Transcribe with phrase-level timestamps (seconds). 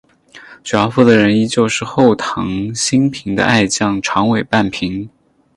[0.63, 5.07] 主要负责人依旧是后藤新平的爱将长尾半平。